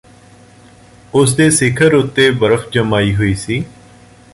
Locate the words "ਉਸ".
1.13-1.35